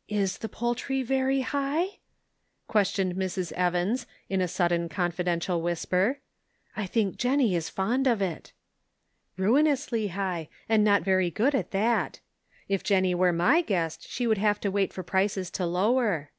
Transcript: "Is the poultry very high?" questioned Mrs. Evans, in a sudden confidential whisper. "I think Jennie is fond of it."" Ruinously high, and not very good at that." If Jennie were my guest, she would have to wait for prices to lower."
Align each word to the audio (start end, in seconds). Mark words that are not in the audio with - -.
"Is 0.22 0.38
the 0.38 0.48
poultry 0.48 1.02
very 1.04 1.42
high?" 1.42 2.00
questioned 2.66 3.14
Mrs. 3.14 3.52
Evans, 3.52 4.08
in 4.28 4.40
a 4.40 4.48
sudden 4.48 4.88
confidential 4.88 5.62
whisper. 5.62 6.18
"I 6.76 6.84
think 6.84 7.16
Jennie 7.16 7.54
is 7.54 7.68
fond 7.70 8.08
of 8.08 8.20
it."" 8.20 8.52
Ruinously 9.36 10.08
high, 10.08 10.48
and 10.68 10.82
not 10.82 11.02
very 11.04 11.30
good 11.30 11.54
at 11.54 11.70
that." 11.70 12.18
If 12.66 12.82
Jennie 12.82 13.14
were 13.14 13.32
my 13.32 13.60
guest, 13.60 14.10
she 14.10 14.26
would 14.26 14.38
have 14.38 14.58
to 14.62 14.70
wait 14.72 14.92
for 14.92 15.04
prices 15.04 15.48
to 15.52 15.64
lower." 15.64 16.32